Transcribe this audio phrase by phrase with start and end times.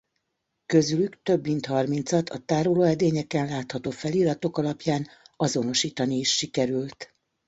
[0.65, 7.13] Közülük több mint harmincat a tárolóedényeken látható feliratok alapján azonosítani is sikerült.